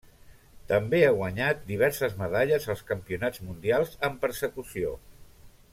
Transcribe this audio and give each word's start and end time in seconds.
També 0.69 1.01
ha 1.07 1.11
guanyat 1.19 1.61
diverses 1.73 2.15
medalles 2.23 2.67
als 2.75 2.83
Campionats 2.93 3.45
mundials 3.51 3.95
en 4.09 4.17
persecució. 4.25 4.99